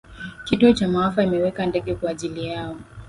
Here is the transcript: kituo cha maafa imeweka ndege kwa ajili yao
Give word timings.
kituo 0.45 0.73
cha 0.73 0.87
maafa 0.87 1.23
imeweka 1.23 1.65
ndege 1.65 1.95
kwa 1.95 2.09
ajili 2.11 2.45
yao 2.45 2.77